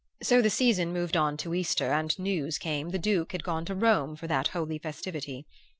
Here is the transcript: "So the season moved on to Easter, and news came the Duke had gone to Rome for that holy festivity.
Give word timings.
"So 0.23 0.41
the 0.41 0.49
season 0.49 0.91
moved 0.93 1.15
on 1.15 1.37
to 1.37 1.53
Easter, 1.53 1.91
and 1.91 2.17
news 2.17 2.57
came 2.57 2.89
the 2.89 2.97
Duke 2.97 3.33
had 3.33 3.43
gone 3.43 3.65
to 3.65 3.75
Rome 3.75 4.15
for 4.15 4.25
that 4.25 4.47
holy 4.47 4.79
festivity. 4.79 5.45